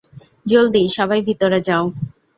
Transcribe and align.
জলদি, 0.45 0.81
সবাই 0.97 1.19
ভিতরে 1.27 1.59
যাও! 1.67 1.83